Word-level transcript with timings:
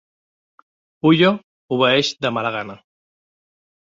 Pullo 1.05 1.29
obeeix 1.77 2.11
de 2.27 2.31
mala 2.37 2.53
gana. 2.57 2.79